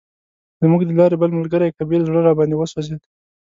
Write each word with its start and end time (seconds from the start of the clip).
زموږ 0.61 0.81
د 0.85 0.91
لارې 0.99 1.15
بل 1.21 1.31
ملګری 1.39 1.75
کبیر 1.77 2.01
زړه 2.07 2.19
راباندې 2.27 2.55
وسوځید. 2.57 3.01